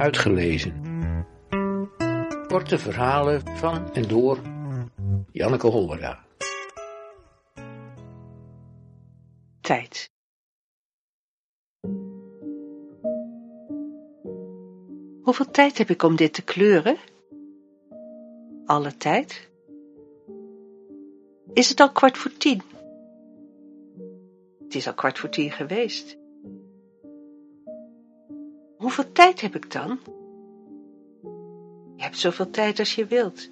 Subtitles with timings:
[0.00, 0.74] Uitgelezen.
[2.46, 4.38] Korte verhalen van en door
[5.32, 6.24] Janneke Hollera.
[9.60, 10.10] Tijd.
[15.22, 16.96] Hoeveel tijd heb ik om dit te kleuren?
[18.64, 19.50] Alle tijd?
[21.52, 22.62] Is het al kwart voor tien?
[24.62, 26.19] Het is al kwart voor tien geweest.
[28.90, 29.98] Hoeveel tijd heb ik dan?
[31.96, 33.50] Je hebt zoveel tijd als je wilt.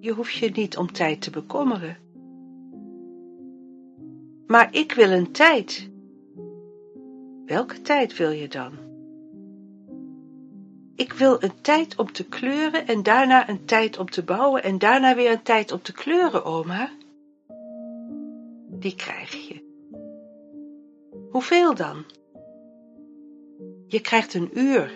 [0.00, 1.96] Je hoeft je niet om tijd te bekommeren.
[4.46, 5.90] Maar ik wil een tijd.
[7.46, 8.72] Welke tijd wil je dan?
[10.94, 14.78] Ik wil een tijd om te kleuren en daarna een tijd om te bouwen en
[14.78, 16.90] daarna weer een tijd om te kleuren, oma.
[18.68, 19.64] Die krijg je.
[21.30, 22.04] Hoeveel dan?
[23.86, 24.92] Je krijgt een uur.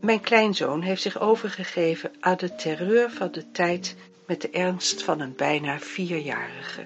[0.00, 5.20] Mijn kleinzoon heeft zich overgegeven aan de terreur van de tijd met de ernst van
[5.20, 6.84] een bijna vierjarige.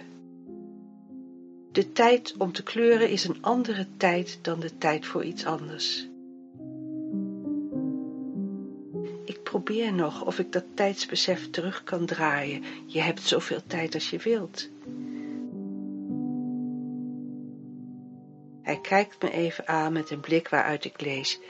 [1.73, 6.09] De tijd om te kleuren is een andere tijd dan de tijd voor iets anders.
[9.25, 12.65] Ik probeer nog of ik dat tijdsbesef terug kan draaien.
[12.87, 14.69] Je hebt zoveel tijd als je wilt.
[18.69, 21.41] Hij kijkt me even aan met een blik waaruit ik lees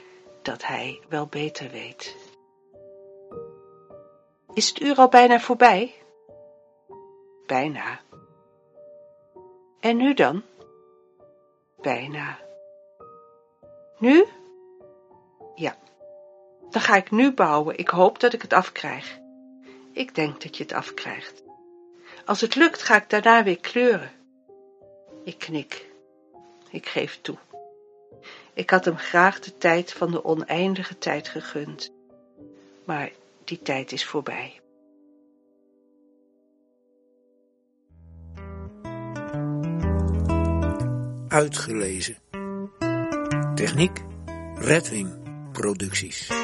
[0.41, 2.15] dat hij wel beter weet.
[4.53, 5.93] Is het uur al bijna voorbij?
[7.45, 7.99] Bijna.
[9.79, 10.43] En nu dan?
[11.81, 12.39] Bijna.
[13.97, 14.25] Nu?
[15.55, 15.77] Ja.
[16.69, 17.77] Dan ga ik nu bouwen.
[17.77, 19.19] Ik hoop dat ik het afkrijg.
[19.91, 21.43] Ik denk dat je het afkrijgt.
[22.25, 24.11] Als het lukt, ga ik daarna weer kleuren.
[25.23, 25.88] Ik knik.
[26.69, 27.37] Ik geef toe.
[28.53, 31.91] Ik had hem graag de tijd van de oneindige tijd gegund.
[32.85, 33.11] Maar
[33.43, 34.59] die tijd is voorbij.
[41.27, 42.17] Uitgelezen.
[43.55, 44.03] Techniek
[44.55, 45.17] Redwing
[45.51, 46.38] Producties.